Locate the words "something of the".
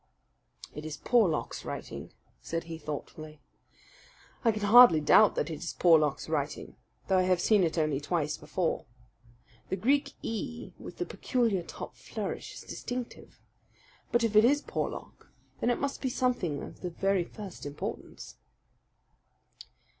16.09-16.89